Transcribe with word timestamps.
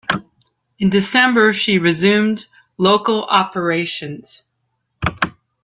In 0.79 0.89
December, 0.89 1.53
she 1.53 1.77
resumed 1.77 2.47
local 2.75 3.23
operations. 3.25 4.41